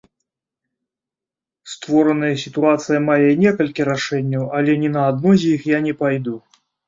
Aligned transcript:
Створаная 1.73 2.31
сітуацыя 2.45 2.99
мае 3.09 3.29
некалькі 3.43 3.81
рашэнняў, 3.91 4.43
але 4.61 4.71
ні 4.85 4.89
адно 5.09 5.31
з 5.43 5.55
іх 5.59 5.71
я 5.77 5.85
не 5.87 5.93
пайду. 6.03 6.35